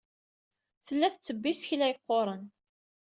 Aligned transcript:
Tella 0.85 1.07
tettebbi 1.13 1.49
isekla 1.51 1.85
yeqquren. 1.91 2.43